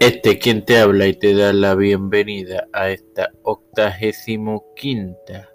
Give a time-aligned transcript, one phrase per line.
[0.00, 5.48] Este quien te habla y te da la bienvenida a esta octagésimo quinta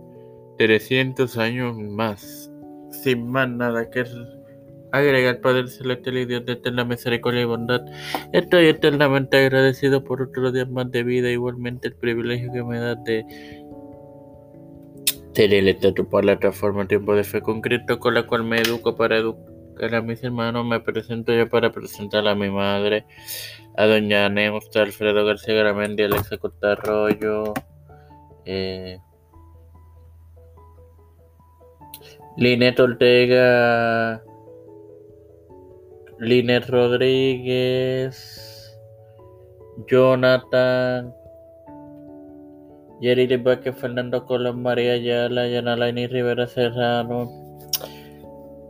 [0.58, 2.50] 300 años más.
[2.90, 4.04] Sin más nada que
[4.92, 7.80] Agregar Padre Celestial y Dios de eterna misericordia y bondad.
[8.32, 12.94] Estoy eternamente agradecido por otro día más de vida, igualmente el privilegio que me da
[12.94, 13.24] de
[15.32, 20.02] tener tu plataforma Tiempo de Fe concreto con la cual me educo para educar a
[20.02, 20.66] mis hermanos.
[20.66, 23.06] Me presento yo para presentar a mi madre,
[23.76, 27.54] a doña Neusta, Alfredo García Garamendi, Alexa Cotarroyo,
[28.44, 28.98] eh,
[32.36, 34.22] Linet Ortega.
[36.22, 38.14] Liner Rodríguez,
[39.88, 41.12] Jonathan,
[43.00, 47.28] Jerry Libaque, Fernando Colón, María Ayala, Yanalaini Rivera Serrano,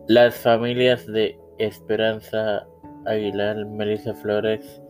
[0.09, 2.67] las familias de Esperanza
[3.05, 4.81] Aguilar, Melissa Flores,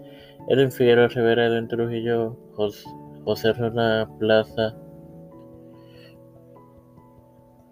[0.48, 2.88] Edwin Figueroa Rivera, Edwin Trujillo, José,
[3.24, 3.54] José
[4.20, 4.76] Plaza,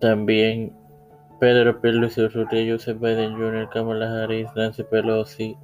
[0.01, 0.80] también
[1.41, 5.57] Pedro Pierluisi Urrutia, Joseph Biden Jr., Kamala Harris, Nancy Pelosi,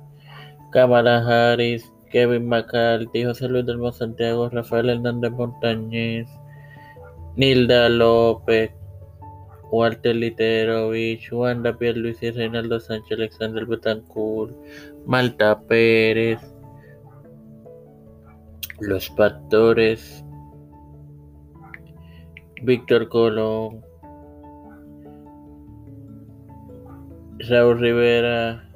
[0.73, 6.27] Kamala Harris, Kevin McCarthy, José Luis del Santiago, Rafael Hernández Montañez,
[7.37, 8.71] Nilda López,
[9.71, 14.57] Walter Literovich, Wanda Pierluisi, Reinaldo Sánchez, Alexander Betancourt,
[15.05, 16.41] Malta Pérez,
[18.81, 20.25] Los Pastores,
[22.63, 23.85] Víctor Colón,
[27.39, 28.67] Raúl Rivera,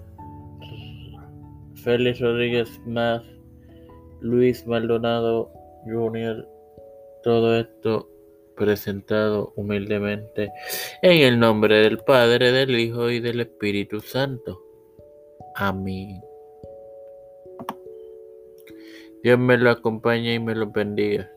[1.76, 3.22] Félix Rodríguez más,
[4.20, 5.50] Luis Maldonado
[5.86, 6.46] Jr.,
[7.22, 8.10] todo esto
[8.56, 10.52] presentado humildemente
[11.00, 14.62] en el nombre del Padre, del Hijo y del Espíritu Santo.
[15.54, 16.20] Amén.
[19.22, 21.30] Dios me lo acompañe y me lo bendiga.